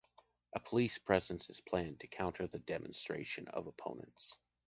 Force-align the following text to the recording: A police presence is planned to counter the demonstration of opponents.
A 0.53 0.59
police 0.59 0.97
presence 0.97 1.47
is 1.51 1.61
planned 1.61 1.99
to 1.99 2.07
counter 2.07 2.47
the 2.47 2.57
demonstration 2.57 3.47
of 3.49 3.67
opponents. 3.67 4.39